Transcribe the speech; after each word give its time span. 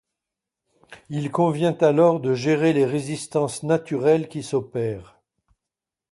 Il 1.11 1.29
convient 1.29 1.77
alors 1.79 2.19
de 2.19 2.33
gérer 2.33 2.73
les 2.73 2.87
résistances 2.87 3.61
naturelles 3.61 4.29
qui 4.29 4.41
s'opèrent. 4.41 5.19